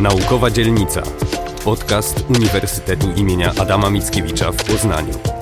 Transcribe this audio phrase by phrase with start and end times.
[0.00, 1.02] Naukowa Dzielnica.
[1.64, 5.35] Podcast Uniwersytetu imienia Adama Mickiewicza w Poznaniu.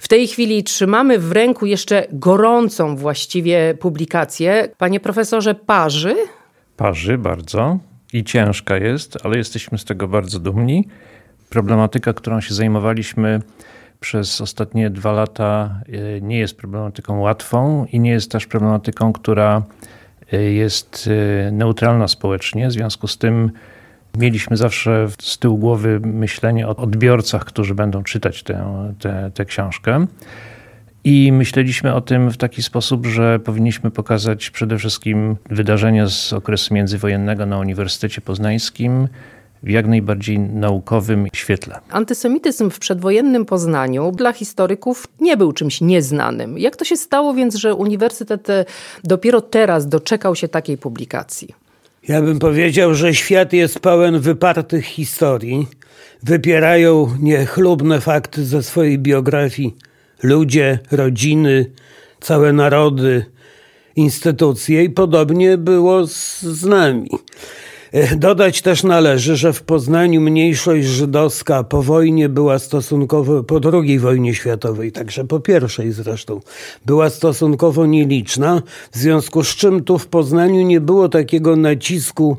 [0.00, 4.68] W tej chwili trzymamy w ręku jeszcze gorącą właściwie publikację.
[4.78, 6.14] Panie profesorze, parzy?
[6.76, 7.78] Parzy bardzo
[8.12, 10.88] i ciężka jest, ale jesteśmy z tego bardzo dumni.
[11.50, 13.40] Problematyka, którą się zajmowaliśmy
[14.00, 19.62] przez ostatnie dwa lata, e, nie jest problematyką łatwą i nie jest też problematyką, która
[20.32, 21.08] e, jest
[21.46, 22.68] e, neutralna społecznie.
[22.68, 23.50] W związku z tym
[24.18, 30.06] Mieliśmy zawsze z tyłu głowy myślenie o odbiorcach, którzy będą czytać tę, tę, tę książkę.
[31.04, 36.74] I myśleliśmy o tym w taki sposób, że powinniśmy pokazać przede wszystkim wydarzenia z okresu
[36.74, 39.08] międzywojennego na Uniwersytecie Poznańskim
[39.62, 41.80] w jak najbardziej naukowym świetle.
[41.90, 46.58] Antysemityzm w przedwojennym Poznaniu dla historyków nie był czymś nieznanym.
[46.58, 48.48] Jak to się stało więc, że uniwersytet
[49.04, 51.54] dopiero teraz doczekał się takiej publikacji?
[52.08, 55.66] Ja bym powiedział, że świat jest pełen wypartych historii.
[56.22, 59.76] Wypierają niechlubne fakty ze swojej biografii
[60.22, 61.70] ludzie, rodziny,
[62.20, 63.24] całe narody,
[63.96, 67.10] instytucje i podobnie było z, z nami.
[67.92, 73.98] E, dodać też należy, że w Poznaniu mniejszość żydowska po wojnie była stosunkowo, po II
[73.98, 76.40] wojnie światowej, także po pierwszej zresztą,
[76.86, 82.36] była stosunkowo nieliczna, w związku z czym tu w Poznaniu nie było takiego nacisku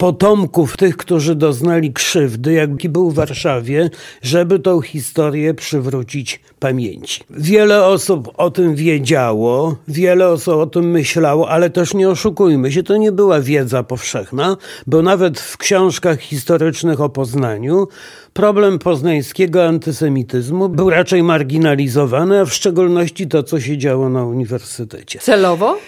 [0.00, 3.90] potomków tych, którzy doznali krzywdy, jaki był w Warszawie,
[4.22, 7.20] żeby tą historię przywrócić pamięci.
[7.30, 12.82] Wiele osób o tym wiedziało, wiele osób o tym myślało, ale też nie oszukujmy się,
[12.82, 14.56] to nie była wiedza powszechna,
[14.86, 17.88] bo nawet w książkach historycznych o Poznaniu
[18.32, 25.18] problem poznańskiego antysemityzmu był raczej marginalizowany, a w szczególności to, co się działo na uniwersytecie.
[25.18, 25.78] Celowo?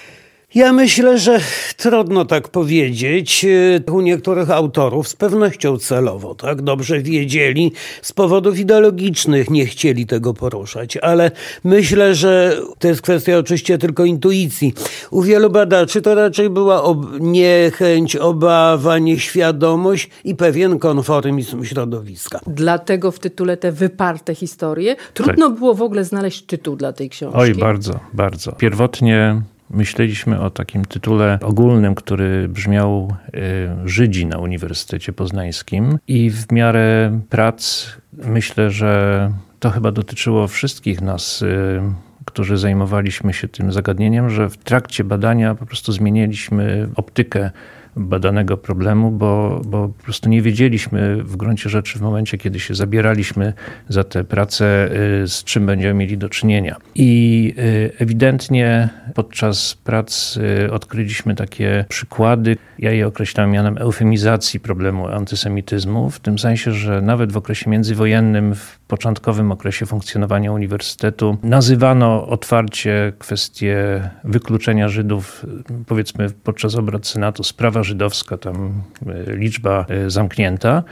[0.54, 1.40] Ja myślę, że
[1.76, 3.46] trudno tak powiedzieć.
[3.92, 6.62] U niektórych autorów z pewnością celowo, tak?
[6.62, 11.30] Dobrze wiedzieli, z powodów ideologicznych nie chcieli tego poruszać, ale
[11.64, 14.74] myślę, że to jest kwestia oczywiście tylko intuicji.
[15.10, 22.40] U wielu badaczy to raczej była ob niechęć, obawa, nieświadomość i pewien konformizm środowiska.
[22.46, 24.96] Dlatego w tytule te wyparte historie.
[25.14, 25.58] Trudno tak.
[25.58, 27.38] było w ogóle znaleźć tytuł dla tej książki.
[27.38, 28.52] Oj, bardzo, bardzo.
[28.52, 35.98] Pierwotnie myśleliśmy o takim tytule ogólnym, który brzmiał y, Żydzi na Uniwersytecie Poznańskim.
[36.08, 41.80] I w miarę prac myślę, że to chyba dotyczyło wszystkich nas y,
[42.24, 47.50] którzy zajmowaliśmy się tym zagadnieniem, że w trakcie badania po prostu zmieniliśmy optykę
[47.96, 52.74] badanego problemu, bo, bo po prostu nie wiedzieliśmy w gruncie rzeczy w momencie, kiedy się
[52.74, 53.52] zabieraliśmy
[53.88, 54.88] za tę pracę,
[55.22, 56.76] y, z czym będziemy mieli do czynienia.
[56.94, 60.36] I y, ewidentnie podczas prac
[60.66, 67.02] y, odkryliśmy takie przykłady, ja je określam mianem eufemizacji problemu antysemityzmu, w tym sensie, że
[67.02, 73.76] nawet w okresie międzywojennym, w początkowym okresie funkcjonowania uniwersytetu, nazywano otwarcie kwestię
[74.24, 75.46] wykluczenia Żydów,
[75.86, 78.72] powiedzmy podczas obrad Senatu, sprawa żydowska, tam
[79.06, 80.82] e, liczba e, zamknięta.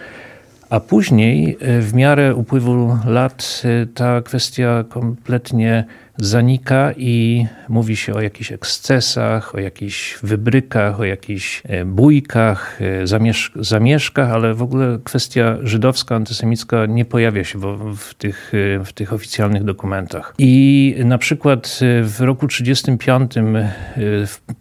[0.71, 3.63] A później, e, w miarę upływu lat,
[3.95, 5.85] ta kwestia kompletnie
[6.21, 13.07] zanika i mówi się o jakichś ekscesach, o jakichś wybrykach, o jakichś e, bójkach, e,
[13.07, 18.85] zamiesz zamieszkach, ale w ogóle kwestia żydowska, antysemicka nie pojawia się w, w, tych, e,
[18.85, 20.35] w tych oficjalnych dokumentach.
[20.39, 23.33] I na przykład w roku 35,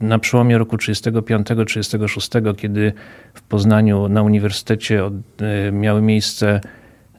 [0.02, 2.94] na przełomie roku 35-36, kiedy
[3.34, 5.02] w Poznaniu na uniwersytecie
[5.72, 6.62] miały miejsce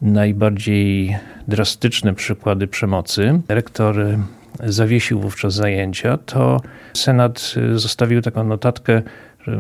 [0.02, 1.16] najbardziej
[1.48, 3.40] drastyczne przykłady przemocy.
[3.48, 3.96] Rektor
[4.64, 6.60] zawiesił wówczas zajęcia, to
[6.94, 9.02] Senat zostawił taką notatkę,
[9.46, 9.58] że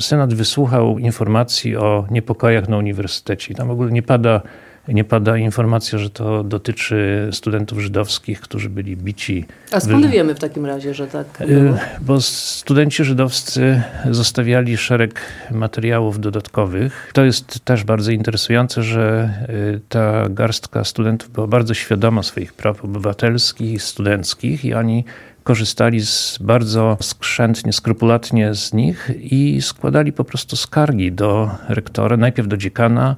[0.00, 3.54] Senat wysłuchał informacji o niepokojach na uniwersytecie.
[3.54, 4.40] Tam w ogóle nie pada
[4.88, 9.44] nie pada informacja, że to dotyczy studentów żydowskich, którzy byli bici.
[9.72, 11.78] A skąd wiemy w takim razie, że tak y, było?
[12.00, 15.20] Bo studenci żydowscy zostawiali szereg
[15.50, 17.10] materiałów dodatkowych.
[17.14, 22.84] To jest też bardzo interesujące, że y, ta garstka studentów była bardzo świadoma swoich praw
[22.84, 25.04] obywatelskich i studenckich i oni
[25.44, 32.48] korzystali z bardzo skrzętnie, skrupulatnie z nich i składali po prostu skargi do rektora, najpierw
[32.48, 33.16] do dziekana.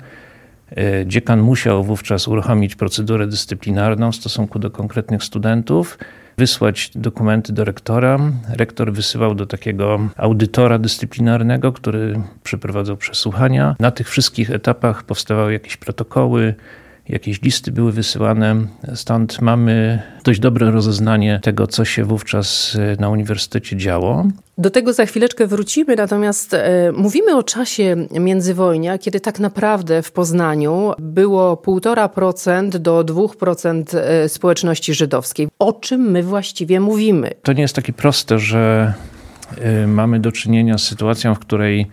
[0.76, 5.98] E, dziekan musiał wówczas uruchomić procedurę dyscyplinarną w stosunku do konkretnych studentów
[6.38, 8.18] wysłać dokumenty do rektora.
[8.48, 13.76] Rektor wysyłał do takiego audytora dyscyplinarnego, który przeprowadzał przesłuchania.
[13.80, 16.54] Na tych wszystkich etapach powstawały jakieś protokoły,
[17.08, 18.56] jakieś listy były wysyłane.
[18.94, 24.26] Stąd mamy dość dobre rozeznanie tego, co się wówczas e, na uniwersytecie działo.
[24.58, 30.12] Do tego za chwileczkę wrócimy, natomiast e, mówimy o czasie międzywojnia, kiedy tak naprawdę w
[30.12, 35.48] Poznaniu było 1,5% do 2% e, społeczności żydowskiej.
[35.58, 37.30] O czym my właściwie mówimy?
[37.42, 38.94] To nie jest takie proste, że
[39.60, 41.86] e, mamy do czynienia z sytuacją, w której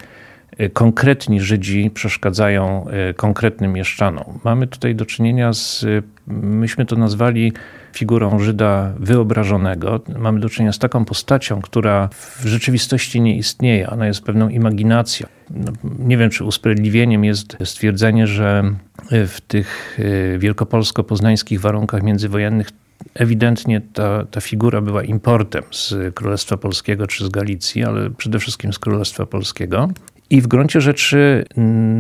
[0.74, 4.40] konkretni Żydzi przeszkadzają e, konkretnym mieszczanom.
[4.44, 5.86] Mamy tutaj do czynienia z,
[6.28, 7.54] myśmy to nazwali
[7.94, 10.00] figurą Żyda wyobrażonego.
[10.20, 13.90] Mamy do czynienia z taką postacią, która w rzeczywistości nie istnieje.
[13.90, 15.28] Ona jest pewną imaginacją.
[15.50, 18.64] No, nie wiem, czy usprawiedliwieniem jest stwierdzenie, że
[19.12, 20.00] w tych
[20.38, 22.70] wielkopolsko-poznańskich warunkach międzywojennych
[23.14, 28.74] ewidentnie ta, ta figura była importem z Królestwa Polskiego czy z Galicji, ale przede wszystkim
[28.74, 29.90] z Królestwa Polskiego.
[30.32, 31.46] I w gruncie rzeczy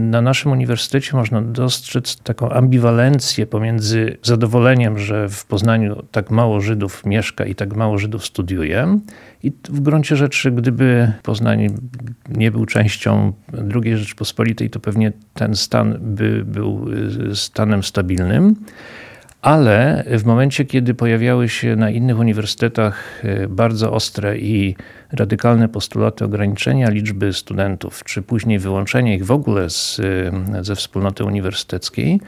[0.09, 7.05] na naszym uniwersytecie można dostrzec taką ambiwalencję pomiędzy zadowoleniem, że w Poznaniu tak mało Żydów
[7.05, 8.99] mieszka i tak mało Żydów studiuje.
[9.43, 11.67] I w gruncie rzeczy, gdyby Poznań
[12.29, 13.33] nie był częścią
[13.83, 16.85] II Rzeczpospolitej, to pewnie ten stan by był
[17.33, 18.55] stanem stabilnym.
[19.41, 24.75] Ale w momencie, kiedy pojawiały się na innych uniwersytetach e, bardzo ostre i
[25.11, 31.25] radykalne postulaty ograniczenia liczby studentów, czy później wyłączenia ich w ogóle z, e, ze wspólnoty
[31.25, 32.19] uniwersyteckiej,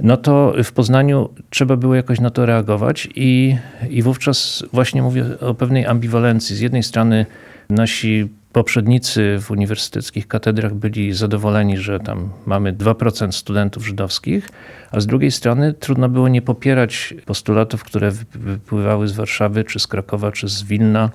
[0.00, 3.56] no to w Poznaniu trzeba było jakoś na to reagować i,
[3.90, 6.56] i wówczas właśnie mówię o pewnej ambiwalencji.
[6.56, 7.26] Z jednej strony
[7.70, 14.48] nasi poprzednicy w uniwersyteckich katedrach byli zadowoleni, że tam mamy 2% studentów żydowskich,
[14.90, 19.86] a z drugiej strony trudno było nie popierać postulatów, które wypływały z Warszawy, czy z
[19.86, 21.10] Krakowa, czy z Wilna,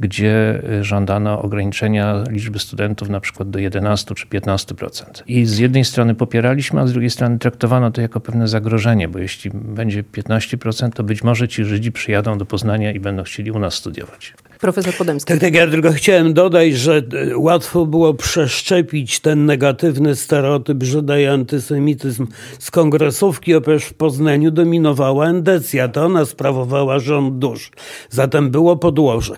[0.00, 5.22] gdzie żądano ograniczenia liczby studentów na przykład do 11 czy 15%.
[5.26, 9.18] I z jednej strony popieraliśmy, a z drugiej strony traktowano to jako pewne zagrożenie, bo
[9.18, 13.58] jeśli będzie 15%, to być może ci Żydzi przyjadą do Poznania i będą chcieli u
[13.58, 14.34] nas studiować.
[14.60, 15.32] Profesor Podemski.
[15.32, 21.18] Tak, tak, ja tylko chciałem dodać, że e, łatwo było przeszczepić ten negatywny stereotyp Żyda
[21.18, 22.26] i antysemityzm
[22.58, 27.70] z kongresówki, oprócz w Poznaniu dominowała endecja, to ona sprawowała rząd dusz.
[28.10, 29.36] Zatem było podłoże.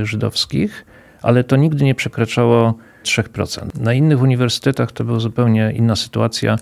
[0.00, 0.84] y, żydowskich,
[1.22, 3.80] ale to nigdy nie przekraczało 3%.
[3.80, 6.58] Na innych uniwersytetach to była zupełnie inna sytuacja.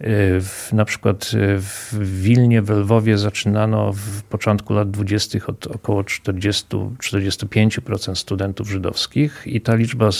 [0.00, 0.04] Y,
[0.40, 5.38] w, na przykład y, w Wilnie, w Lwowie zaczynano w początku lat 20.
[5.46, 10.10] od około 40-45% studentów żydowskich i ta liczba y,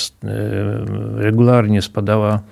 [1.17, 2.43] regularnie spadała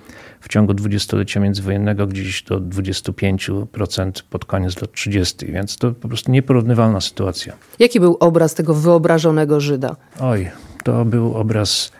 [0.41, 5.45] w ciągu dwudziestolecia międzywojennego gdzieś do 25% pod koniec lat 30.
[5.45, 7.53] Więc to po prostu nieporównywalna sytuacja.
[7.79, 9.95] Jaki był obraz tego wyobrażonego Żyda?
[10.19, 10.51] Oj,
[10.83, 11.91] to był obraz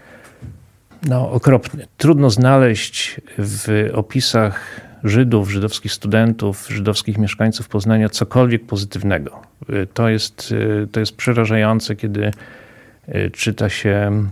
[1.06, 1.88] no, okropny.
[1.98, 9.42] Trudno znaleźć w opisach Żydów, żydowskich studentów, żydowskich mieszkańców Poznania cokolwiek pozytywnego.
[9.94, 10.54] To jest,
[10.92, 12.32] to jest przerażające, kiedy
[13.08, 14.24] e, czyta się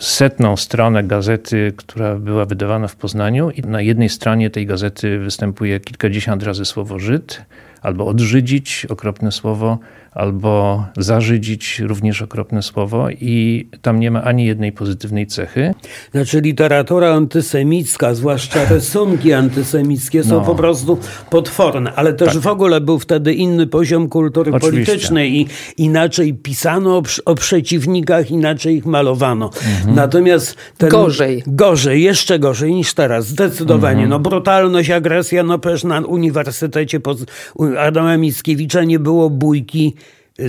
[0.00, 5.80] setną stronę gazety, która była wydawana w Poznaniu i na jednej stronie tej gazety występuje
[5.80, 7.42] kilkadziesiąt razy słowo Żyd,
[7.82, 9.78] albo odżydzić, okropne słowo,
[10.12, 15.74] albo zażydzić, również okropne słowo i tam nie ma ani jednej pozytywnej cechy.
[16.12, 20.40] Znaczy literatura antysemicka, zwłaszcza rysunki antysemickie są no.
[20.40, 20.98] po prostu
[21.30, 22.42] potworne, ale też tak.
[22.42, 24.86] w ogóle był wtedy inny poziom kultury Oczywiście.
[24.86, 29.50] politycznej i inaczej pisano o, o przeciwnikach, inaczej ich malowano.
[29.54, 29.94] Mhm.
[29.94, 31.42] Natomiast ten, gorzej.
[31.46, 34.02] Gorzej, jeszcze gorzej niż teraz, zdecydowanie.
[34.02, 34.10] Mhm.
[34.10, 37.00] No brutalność, agresja, no przecież na Uniwersytecie
[37.78, 39.94] Adama Mickiewicza nie było bójki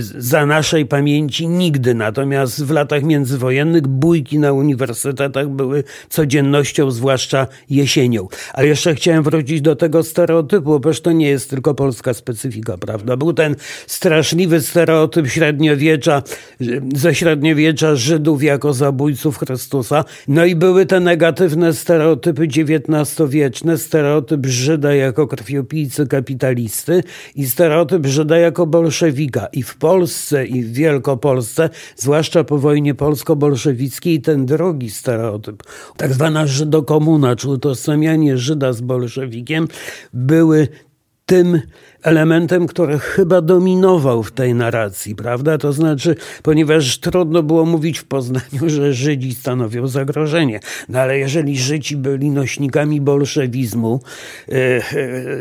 [0.00, 1.94] za naszej pamięci nigdy.
[1.94, 8.28] Natomiast w latach międzywojennych bójki na uniwersytetach były codziennością, zwłaszcza jesienią.
[8.54, 13.16] A jeszcze chciałem wrócić do tego stereotypu, bo to nie jest tylko polska specyfika, prawda?
[13.16, 13.56] Był ten
[13.86, 16.22] straszliwy stereotyp średniowiecza,
[16.94, 20.04] ze średniowiecza Żydów jako zabójców Chrystusa.
[20.28, 27.02] No i były te negatywne stereotypy XIX-wieczne, stereotyp Żyda jako krwiopijcy kapitalisty
[27.34, 29.46] i stereotyp Żyda jako bolszewika.
[29.46, 35.62] I w Polsce i w Wielkopolsce, zwłaszcza po wojnie polsko-bolszewickiej, ten drugi stereotyp,
[35.96, 39.68] tak zwana żydokomuna, czy utożsamianie Żyda z bolszewikiem,
[40.12, 40.68] były
[41.26, 41.60] tym
[42.02, 45.58] elementem, który chyba dominował w tej narracji, prawda?
[45.58, 50.60] To znaczy, ponieważ trudno było mówić w Poznaniu, że Żydzi stanowią zagrożenie.
[50.88, 54.00] No ale jeżeli Żydzi byli nośnikami bolszewizmu,
[54.48, 54.82] e, e,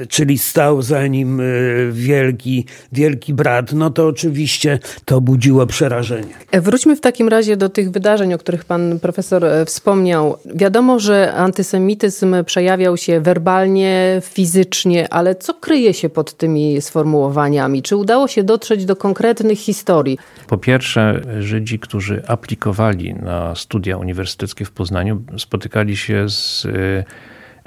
[0.09, 1.43] czyli stał za nim e,
[1.91, 6.33] wielki, wielki brat, no to oczywiście to budziło przerażenie.
[6.53, 10.37] Wróćmy w takim razie do tych wydarzeń, o których pan profesor wspomniał.
[10.55, 17.81] Wiadomo, że antysemityzm przejawiał się werbalnie, fizycznie, ale co kryje się pod tym tymi sformułowaniami?
[17.81, 20.17] Czy udało się dotrzeć do konkretnych historii?
[20.47, 27.03] Po pierwsze, Żydzi, którzy aplikowali na studia uniwersyteckie w Poznaniu, spotykali się z y,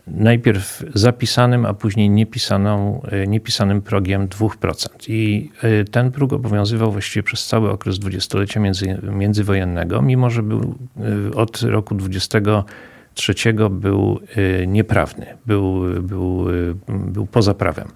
[0.06, 4.88] najpierw zapisanym, a później niepisaną, y, niepisanym progiem 2%.
[5.08, 10.74] I y, ten próg obowiązywał właściwie przez cały okres dwudziestolecia między, międzywojennego, mimo że był
[11.34, 13.34] od roku 23
[13.70, 14.20] był
[14.66, 16.46] nieprawny, był, był,
[16.88, 17.88] był poza prawem.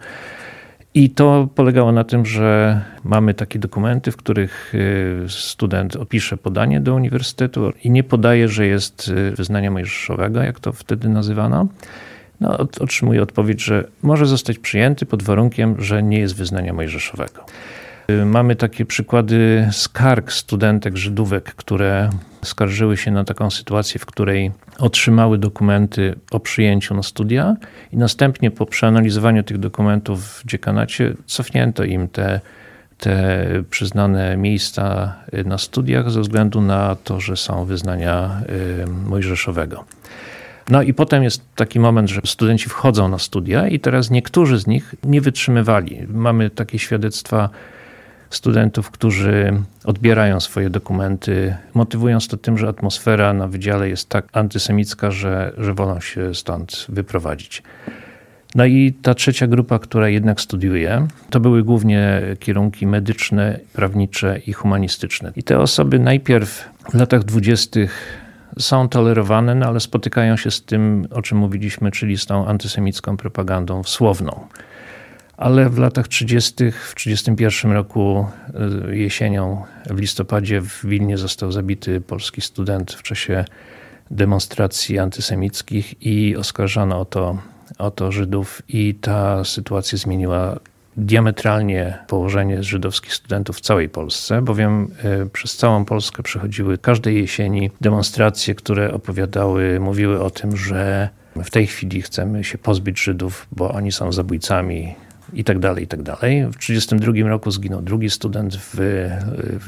[0.95, 6.81] I to polegało na tym, że mamy takie dokumenty, w których y, student opisze podanie
[6.81, 11.67] do uniwersytetu i nie podaje, że jest y, wyznania mojżeszowego, jak to wtedy nazywano.
[12.41, 17.45] No, otrzymuje odpowiedź, że może zostać przyjęty pod warunkiem, że nie jest wyznania mojżeszowego.
[18.11, 22.11] Y, mamy takie przykłady skarg studentek Żydówek, które
[22.45, 27.57] skarżyły się na taką sytuację, w której otrzymały dokumenty o przyjęciu na studia
[27.93, 32.41] i następnie po przeanalizowaniu tych dokumentów w dziekanacie cofnięto im te,
[32.99, 38.43] te przyznane miejsca na studiach ze względu na to, że są wyznania
[38.85, 39.85] y, mojżeszowego.
[40.69, 44.67] No i potem jest taki moment, że studenci wchodzą na studia i teraz niektórzy z
[44.67, 46.07] nich nie wytrzymywali.
[46.09, 47.51] Mamy takie świadectwa
[48.31, 55.11] studentów, którzy odbierają swoje dokumenty, motywując to tym, że atmosfera na wydziale jest tak antysemicka,
[55.11, 57.63] że, że wolą się stąd wyprowadzić.
[58.55, 64.53] No i ta trzecia grupa, która jednak studiuje, to były głównie kierunki medyczne, prawnicze i
[64.53, 65.33] humanistyczne.
[65.37, 68.19] I te osoby najpierw w latach dwudziestych
[68.59, 73.17] są tolerowane, no ale spotykają się z tym, o czym mówiliśmy, czyli z tą antysemicką
[73.17, 74.47] propagandą słowną
[75.39, 78.27] ale w latach 30., w 1931 roku
[78.91, 83.45] e, jesienią, w listopadzie w Wilnie został zabity polski student w czasie
[84.11, 87.39] demonstracji antysemickich i oskarżano o to,
[87.79, 90.61] o to Żydów i ta sytuacja zmieniła
[90.97, 97.71] diametralnie położenie żydowskich studentów w całej Polsce, bowiem e, przez całą Polskę przechodziły każdej jesieni
[97.81, 103.73] demonstracje, które opowiadały, mówiły o tym, że w tej chwili chcemy się pozbyć Żydów, bo
[103.73, 104.95] oni są zabójcami,
[105.33, 106.47] i tak dalej, i tak dalej.
[106.47, 108.77] W 1932 roku zginął drugi student w,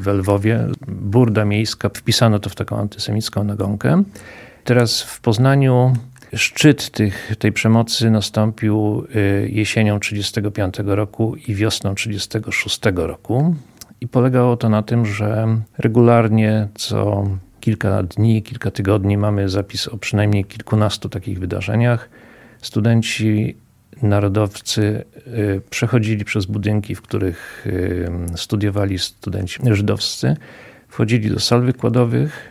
[0.03, 0.67] w Lwowie.
[0.89, 4.03] Burda miejska, wpisano to w taką antysemicką nagonkę.
[4.65, 5.93] Teraz w Poznaniu
[6.35, 13.55] szczyt tych, tej przemocy nastąpił y, jesienią 1935 roku i wiosną 1936 roku.
[14.01, 15.47] I polegało to na tym, że
[15.79, 17.25] regularnie co
[17.61, 22.09] kilka dni, kilka tygodni mamy zapis o przynajmniej kilkunastu takich wydarzeniach.
[22.63, 23.57] Studenci
[24.03, 30.37] narodowcy y, przechodzili przez budynki, w których y, studiowali studenci żydowscy,
[30.89, 32.51] wchodzili do sal wykładowych.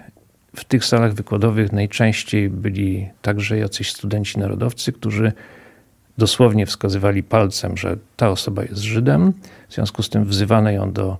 [0.55, 5.31] W tych salach wykładowych najczęściej byli także jacyś studenci narodowcy, którzy
[6.17, 9.33] dosłownie wskazywali palcem, że ta osoba jest Żydem.
[9.69, 11.17] W związku z tym wzywano ją do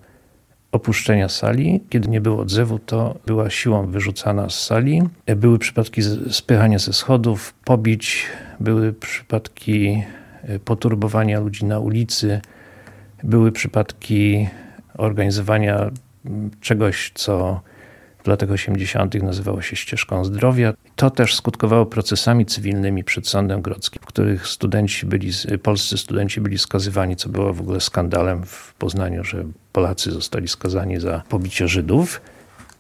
[0.72, 1.82] opuszczenia sali.
[1.90, 5.02] Kiedy nie było odzewu, to była siłą wyrzucana z sali.
[5.36, 8.26] Były przypadki spychania ze schodów, pobić,
[8.60, 10.04] były przypadki
[10.66, 12.42] poturbowania ludzi na ulicy.
[13.24, 14.48] Były przypadki
[14.98, 15.92] organizowania
[16.62, 17.62] czegoś, co
[18.24, 19.24] w latach 80.
[19.24, 20.74] nazywało się ścieżką zdrowia.
[20.96, 25.32] To też skutkowało procesami cywilnymi przed sądem grodzkim, w których studenci byli,
[25.64, 31.00] polscy studenci byli skazywani, co było w ogóle skandalem w Poznaniu, że Polacy zostali skazani
[31.00, 32.22] za pobicie Żydów.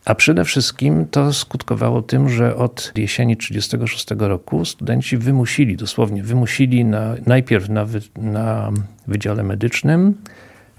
[0.09, 6.85] A przede wszystkim to skutkowało tym, że od jesieni 1936 roku studenci wymusili, dosłownie wymusili
[6.85, 7.85] na, najpierw na,
[8.17, 8.71] na
[9.07, 10.13] Wydziale Medycznym,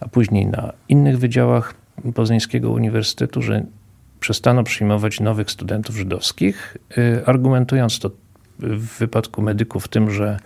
[0.01, 1.75] a później na innych wydziałach
[2.15, 3.65] Poznańskiego Uniwersytetu, że
[4.21, 8.11] przestano przyjmować nowych studentów żydowskich, y, argumentując to
[8.59, 10.39] w wypadku medyków tym, że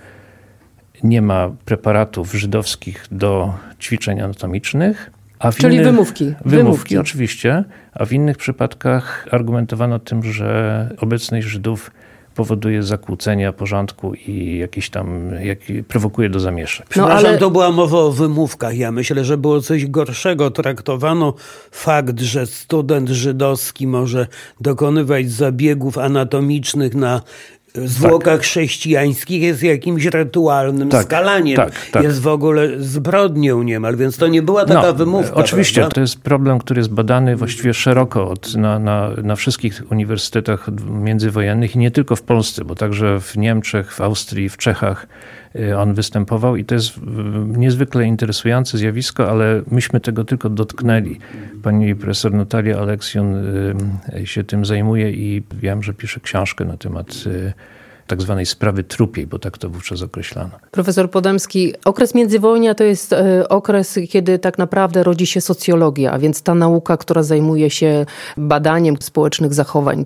[1.02, 5.10] nie ma preparatów żydowskich do ćwiczeń anatomicznych.
[5.56, 6.24] Czyli innych, wymówki.
[6.24, 6.50] wymówki.
[6.50, 11.90] Wymówki, oczywiście, a w innych przypadkach argumentowano tym, że obecność Żydów
[12.34, 16.96] powoduje zakłócenia porządku i jakieś tam, jak, prowokuje do zamieszek.
[16.96, 17.38] No, ale...
[17.38, 18.76] to była mowa o wymówkach.
[18.76, 20.50] Ja myślę, że było coś gorszego.
[20.50, 21.34] Traktowano
[21.70, 24.26] fakt, że student żydowski może
[24.60, 27.20] dokonywać zabiegów anatomicznych na
[27.74, 28.42] zwłokach tak.
[28.42, 31.56] chrześcijańskich jest jakimś rytualnym tak, skalaniem.
[31.56, 32.02] Tak, tak.
[32.02, 35.34] Jest w ogóle zbrodnią niemal, więc to nie była taka no, wymówka.
[35.34, 35.94] Oczywiście, prawda?
[35.94, 41.76] to jest problem, który jest badany właściwie szeroko od, na, na, na wszystkich uniwersytetach międzywojennych
[41.76, 45.06] i nie tylko w Polsce, bo także w Niemczech, w Austrii, w Czechach
[45.76, 47.00] on występował i to jest y,
[47.46, 51.18] niezwykle interesujące zjawisko, ale myśmy tego tylko dotknęli.
[51.62, 53.34] Pani profesor Natalia Aleksjon
[54.16, 57.24] y, się tym zajmuje i wiem, że pisze książkę na temat
[58.06, 60.50] tak zwanej sprawy trupiej, bo tak to wówczas określano.
[60.70, 66.18] Profesor Podemski, okres międzywojnia to jest e, okres, kiedy tak naprawdę rodzi się socjologia, a
[66.18, 68.06] więc ta nauka, która zajmuje się
[68.36, 70.04] badaniem społecznych zachowań.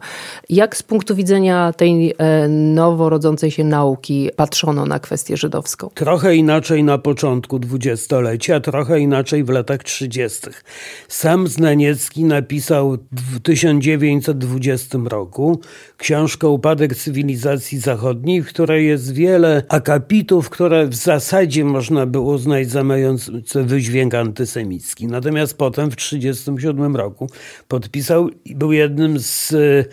[0.48, 5.90] Jak z punktu widzenia tej e, nowo rodzącej się nauki patrzono na kwestię żydowską?
[5.94, 10.64] Trochę inaczej na początku dwudziestolecia, trochę inaczej w latach trzydziestych.
[11.08, 15.60] Sam Znaniecki napisał w 1920 roku
[15.96, 22.70] książkę Upadek cywilizacji zachodniej, w której jest wiele akapitów, które w zasadzie można by uznać
[22.70, 25.06] za mające wydźwięk antysemicki.
[25.06, 27.30] Natomiast potem w 1937 roku
[27.68, 29.84] podpisał i był jednym z e,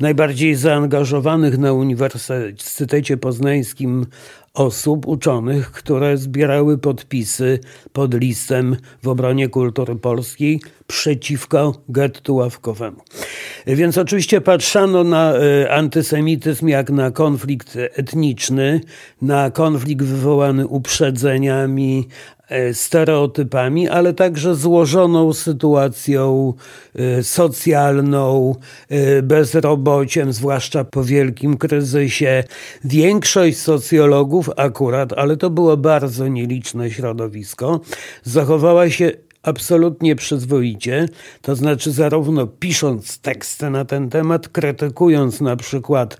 [0.00, 4.06] najbardziej zaangażowanych na Uniwersytecie Poznańskim
[4.54, 7.58] osób, uczonych, które zbierały podpisy
[7.92, 13.02] pod listem w obronie kultury polskiej przeciwko gettu ławkowemu.
[13.66, 18.80] Więc oczywiście patrzano na e, antysemityzm jak na konflikt etniczny,
[19.22, 22.08] na konflikt wywołany uprzedzeniami,
[22.48, 26.54] e, stereotypami, ale także złożoną sytuacją
[26.94, 28.54] e, socjalną,
[29.22, 32.44] bezrobociem, zwłaszcza po wielkim kryzysie.
[32.84, 37.80] Większość socjologów akurat, ale to było bardzo nieliczne środowisko,
[38.22, 41.08] zachowała się absolutnie przyzwoicie,
[41.42, 46.18] to znaczy zarówno pisząc teksty na ten temat, krytykując na przykład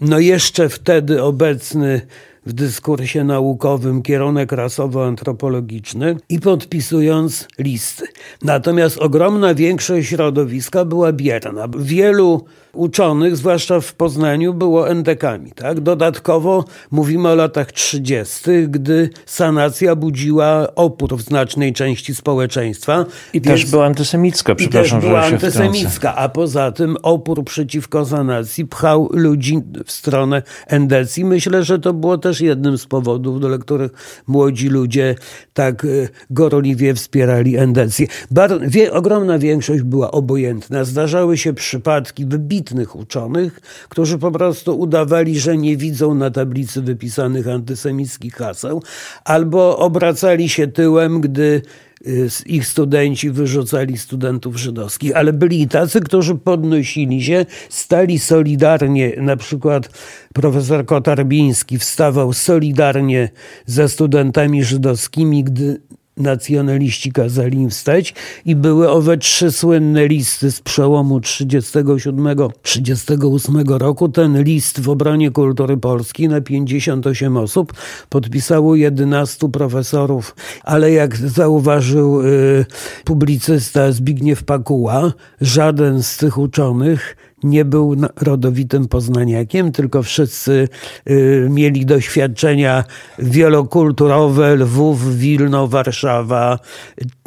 [0.00, 2.06] no jeszcze wtedy obecny
[2.46, 8.04] w dyskursie naukowym kierunek rasowo-antropologiczny i podpisując listy.
[8.42, 11.68] Natomiast ogromna większość środowiska była bierna.
[11.78, 15.52] Wielu uczonych, zwłaszcza w Poznaniu, było endekami.
[15.52, 15.80] Tak?
[15.80, 23.04] Dodatkowo mówimy o latach 30., gdy sanacja budziła opór w znacznej części społeczeństwa.
[23.32, 28.66] I też była antysemicka, przepraszam, I też była antysemicka, a poza tym opór przeciwko sanacji
[28.66, 31.24] pchał ludzi w stronę endecji.
[31.24, 35.14] Myślę, że to było też jednym z powodów, dla których młodzi ludzie
[35.52, 35.88] tak e,
[36.30, 38.06] gorliwie wspierali endecję.
[38.30, 40.84] Bar wie, ogromna większość była obojętna.
[40.84, 46.82] Zdarzały się przypadki wybitne wybitnych uczonych, którzy po prostu udawali, że nie widzą na tablicy
[46.82, 48.82] wypisanych antysemickich haseł,
[49.24, 51.62] albo obracali się tyłem, gdy
[52.06, 59.36] y, ich studenci wyrzucali studentów żydowskich, ale byli tacy, którzy podnosili się, stali solidarnie, na
[59.36, 59.88] przykład
[60.34, 63.30] profesor Kotarbiński wstawał solidarnie
[63.66, 65.80] ze studentami żydowskimi, gdy
[66.22, 74.08] nacjonaliści kazali im wstać i były owe trzy słynne listy z przełomu 37-38 roku.
[74.08, 77.72] Ten list w obronie kultury polskiej na 58 osób
[78.08, 82.64] podpisało 11 profesorów, ale jak zauważył y,
[83.04, 90.68] publicysta Zbigniew Pakuła, żaden z tych uczonych nie był rodowitym poznaniakiem, tylko wszyscy
[91.10, 92.84] y, mieli doświadczenia
[93.18, 96.58] wielokulturowe, Lwów, Wilno, Warszawa,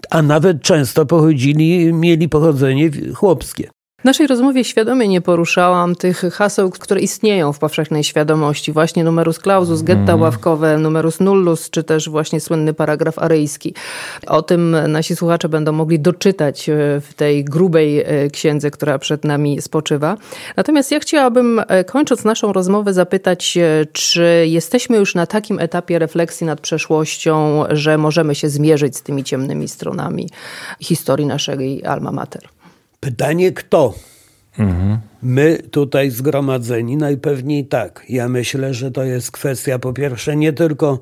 [0.10, 3.75] a nawet często pochodzili, mieli pochodzenie chłopskie.
[4.06, 8.72] W naszej rozmowie świadomie nie poruszałam tych haseł, które istnieją w powszechnej świadomości.
[8.72, 10.22] Właśnie numerus clausus, getta mm.
[10.22, 13.74] ławkowe, numerus nullus, czy też właśnie słynny paragraf aryjski.
[14.28, 19.24] O tym nasi słuchacze będą mogli doczytać e, w tej grubej e, księdze, która przed
[19.24, 20.18] nami spoczywa.
[20.58, 23.58] Natomiast ja chciałabym, e, kończąc naszą rozmowę, zapytać,
[23.92, 29.24] czy jesteśmy już na takim etapie refleksji nad przeszłością, że możemy się zmierzyć z tymi
[29.24, 30.30] ciemnymi stronami
[30.80, 32.55] historii naszej alma mater?
[33.00, 33.94] Pytanie kto?
[34.60, 34.98] Mhm.
[35.24, 38.06] My tutaj zgromadzeni najpewniej tak.
[38.10, 41.00] Ja myślę, że to jest kwestia po pierwsze nie tylko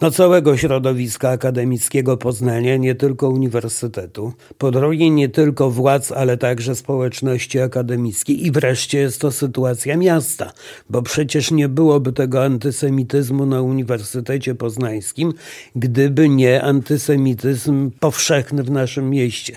[0.00, 4.32] no, całego środowiska akademickiego Poznania, nie tylko uniwersytetu.
[4.58, 8.46] Po drugie, nie tylko władz, ale także społeczności akademickiej.
[8.46, 10.52] I wreszcie jest to sytuacja miasta,
[10.90, 15.32] bo przecież nie byłoby tego antysemityzmu na Uniwersytecie Poznańskim,
[15.76, 19.56] gdyby nie antysemityzm powszechny w naszym mieście.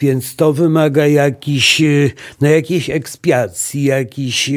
[0.00, 1.82] Więc to wymaga jakiś,
[2.40, 4.50] no, jakiejś ekspiacji, jakichś,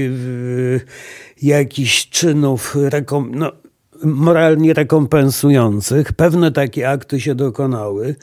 [1.41, 2.75] jakichś czynów,
[3.31, 3.51] no,
[4.03, 6.13] moralnie rekompensujących.
[6.13, 8.15] Pewne takie akty się dokonały.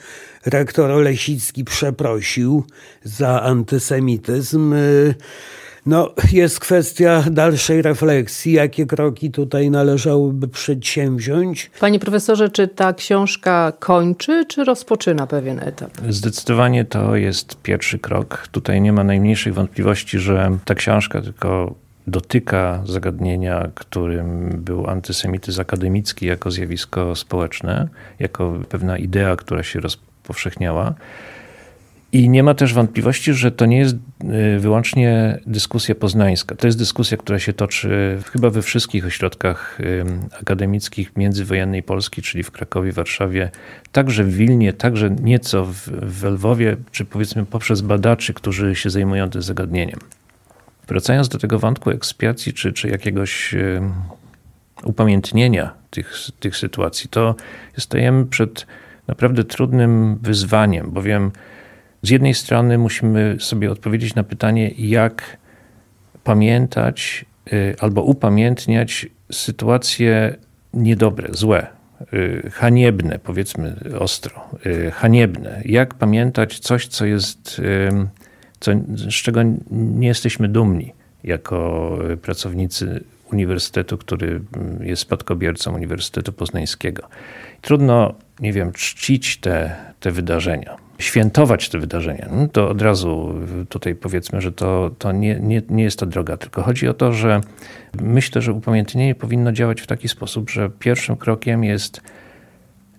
[0.45, 2.63] Rektor Olesicki przeprosił
[3.03, 4.75] za antysemityzm.
[5.85, 11.71] No, jest kwestia dalszej refleksji, jakie kroki tutaj należałoby przedsięwziąć.
[11.79, 15.91] Panie profesorze, czy ta książka kończy, czy rozpoczyna pewien etap?
[16.09, 18.47] Zdecydowanie to jest pierwszy krok.
[18.51, 21.75] Tutaj nie ma najmniejszych wątpliwości, że ta książka tylko
[22.07, 27.87] dotyka zagadnienia, którym był antysemityzm akademicki jako zjawisko społeczne,
[28.19, 30.93] jako pewna idea, która się rozpowszechniała.
[32.11, 36.55] I nie ma też wątpliwości, że to nie jest y, wyłącznie dyskusja poznańska.
[36.55, 39.79] To jest dyskusja, która się toczy chyba we wszystkich ośrodkach
[40.41, 43.51] akademickich międzywojennej Polski, czyli w Krakowie, Warszawie,
[43.91, 49.29] także w Wilnie, także nieco w, w Lwowie, czy powiedzmy poprzez badaczy, którzy się zajmują
[49.29, 49.99] tym zagadnieniem.
[50.93, 53.55] Wracając do tego wątku ekspiacji czy, czy jakiegoś
[54.83, 57.35] upamiętnienia tych, tych sytuacji, to
[57.77, 58.67] stajemy przed
[59.07, 61.31] naprawdę trudnym wyzwaniem, bowiem
[62.01, 65.37] z jednej strony musimy sobie odpowiedzieć na pytanie, jak
[66.23, 70.35] pamiętać y, albo upamiętniać sytuacje
[70.73, 71.67] niedobre, złe,
[72.13, 75.61] y, haniebne, powiedzmy ostro, y, haniebne.
[75.65, 77.61] Jak pamiętać coś, co jest
[78.63, 84.41] co, z czego nie jesteśmy dumni jako pracownicy uniwersytetu, który
[84.79, 87.07] jest spadkobiercą Uniwersytetu Poznańskiego.
[87.61, 92.29] Trudno, nie wiem, czcić te, te wydarzenia, świętować te wydarzenia.
[92.31, 93.33] No to od razu
[93.69, 97.13] tutaj powiedzmy, że to, to nie, nie, nie jest ta droga, tylko chodzi o to,
[97.13, 97.41] że
[98.01, 102.01] myślę, że upamiętnienie powinno działać w taki sposób, że pierwszym krokiem jest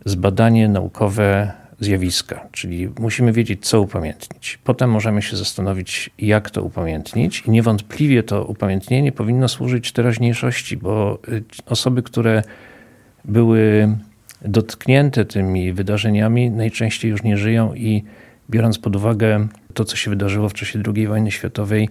[0.04, 4.58] zbadanie naukowe zjawiska, czyli musimy wiedzieć, co upamiętnić.
[4.64, 11.18] Potem możemy się zastanowić, jak to upamiętnić, i niewątpliwie to upamiętnienie powinno służyć teraźniejszości, bo
[11.28, 12.42] y, osoby, które
[13.24, 13.96] były
[14.42, 18.04] dotknięte tymi wydarzeniami, najczęściej już nie żyją i
[18.50, 21.88] biorąc pod uwagę to, co się wydarzyło w czasie II wojny światowej,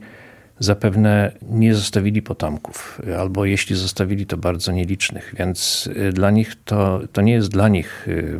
[0.59, 7.01] zapewne nie zostawili potomków, albo jeśli zostawili, to bardzo nielicznych, więc y, dla nich to,
[7.13, 8.39] to nie jest dla nich, y,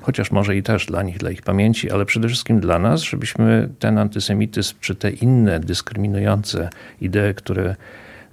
[0.00, 3.68] chociaż może i też dla nich, dla ich pamięci, ale przede wszystkim dla nas, żebyśmy
[3.78, 6.70] ten antysemityzm czy te inne dyskryminujące
[7.00, 7.76] idee, które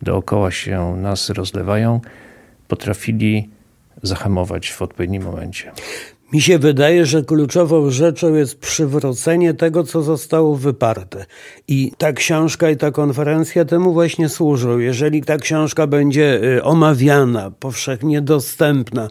[0.01, 2.01] dookoła się nas rozlewają,
[2.67, 3.49] potrafili
[4.03, 5.71] zahamować w odpowiednim momencie.
[6.33, 11.25] Mi się wydaje, że kluczową rzeczą jest przywrócenie tego, co zostało wyparte.
[11.67, 14.79] I ta książka i ta konferencja temu właśnie służą.
[14.79, 19.07] Jeżeli ta książka będzie y, omawiana, powszechnie dostępna,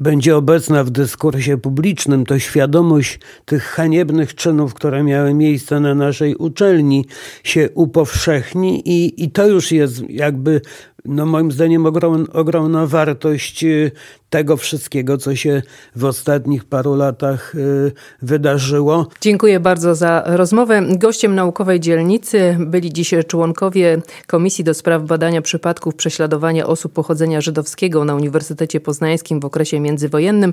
[0.00, 6.36] będzie obecna w dyskursie publicznym, to świadomość tych haniebnych czynów, które miały miejsce na naszej
[6.36, 7.06] uczelni,
[7.44, 10.60] się upowszechni i, i to już jest jakby
[11.08, 13.90] no moim zdaniem ogrom, ogromna wartość y,
[14.30, 15.62] tego wszystkiego, co się
[15.96, 17.92] w ostatnich paru latach y,
[18.22, 19.08] wydarzyło.
[19.20, 20.82] Dziękuję bardzo za rozmowę.
[20.98, 28.04] Gościem naukowej dzielnicy byli dziś członkowie Komisji do Spraw Badania Przypadków Prześladowania Osób Pochodzenia Żydowskiego
[28.04, 30.52] na Uniwersytecie Poznańskim w okresie międzywojennym,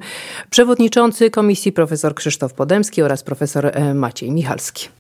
[0.50, 4.90] przewodniczący komisji profesor Krzysztof Podemski oraz profesor e, Maciej Michalski.